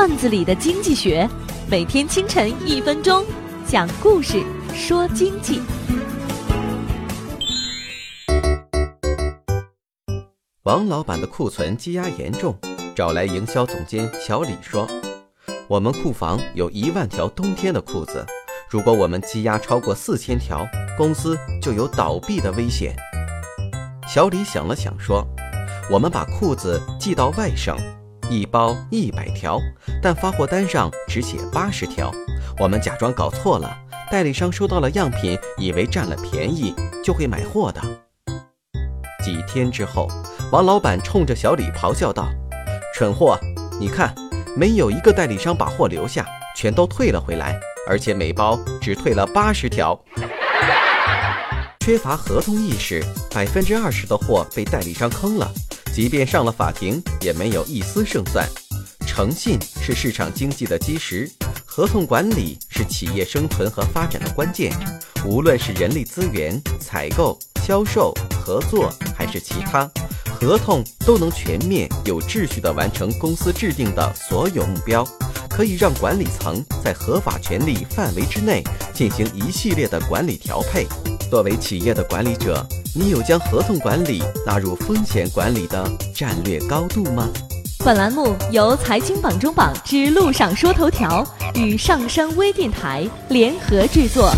[0.00, 1.28] 段子里的经济学，
[1.68, 3.22] 每天清晨一分钟，
[3.66, 4.42] 讲故事
[4.72, 5.60] 说经济。
[10.62, 12.56] 王老板的库存积压严重，
[12.96, 14.88] 找来营销总监小李说
[15.68, 18.24] ：“我们库房有一万条冬天的裤子，
[18.70, 22.96] 如果我们积压超过四千条，公司就有倒闭的危险。”
[24.08, 25.22] 小李想了想说
[25.92, 27.76] ：“我们把裤子寄到外省。”
[28.30, 29.60] 一包一百条，
[30.00, 32.12] 但发货单上只写八十条。
[32.60, 33.76] 我们假装搞错了，
[34.08, 37.82] 代理商收到了样品，以为占了便宜，就会买货的。
[39.24, 40.08] 几天之后，
[40.52, 42.28] 王老板冲着小李咆哮道
[42.94, 43.36] ：“蠢货，
[43.80, 44.14] 你看，
[44.56, 46.24] 没有一个代理商把货留下，
[46.56, 50.00] 全都退了回来，而且每包只退了八十条。
[51.80, 53.04] 缺乏合同意识，
[53.34, 55.50] 百分之二十的货被代理商坑了。”
[55.92, 58.48] 即便上了法庭，也没有一丝胜算。
[59.06, 61.30] 诚信是市场经济的基石，
[61.66, 64.72] 合同管理是企业生存和发展的关键。
[65.26, 69.90] 无论是人力资源、采购、销售、合作，还是其他，
[70.24, 75.06] 合同都能全面、有秩序地完成公司制定的所有目标，
[75.50, 78.62] 可以让管理层在合法权利范围之内
[78.94, 80.86] 进行一系列的管理调配。
[81.30, 82.66] 作为企业的管理者。
[82.92, 87.28] 你有将合同管理纳入风险管理的战略高度吗？
[87.84, 94.32] 本栏目由财经榜中榜之路上说头条与上山微电台联合制作。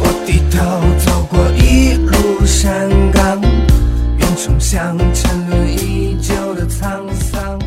[0.00, 3.40] 我低头走过一路山岗，
[4.18, 7.57] 远冲向沉沦已久的沧桑。